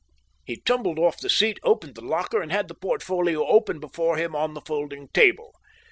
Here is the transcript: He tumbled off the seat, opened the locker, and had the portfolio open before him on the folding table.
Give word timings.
He 0.45 0.55
tumbled 0.59 0.97
off 0.97 1.19
the 1.19 1.29
seat, 1.29 1.59
opened 1.61 1.93
the 1.93 2.01
locker, 2.03 2.41
and 2.41 2.51
had 2.51 2.67
the 2.67 2.73
portfolio 2.73 3.45
open 3.45 3.79
before 3.79 4.17
him 4.17 4.35
on 4.35 4.55
the 4.55 4.61
folding 4.61 5.09
table. 5.09 5.53